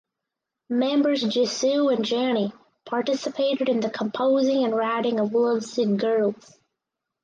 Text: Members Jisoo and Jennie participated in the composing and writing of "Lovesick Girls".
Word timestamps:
Members 0.71 1.21
Jisoo 1.23 1.95
and 1.95 2.03
Jennie 2.03 2.51
participated 2.85 3.69
in 3.69 3.81
the 3.81 3.91
composing 3.91 4.63
and 4.63 4.75
writing 4.75 5.19
of 5.19 5.31
"Lovesick 5.31 5.95
Girls". 5.97 6.57